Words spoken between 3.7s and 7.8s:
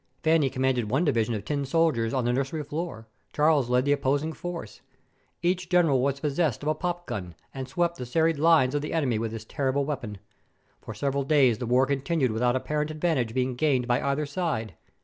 the opposing force. Each general was possessed of a popgun, and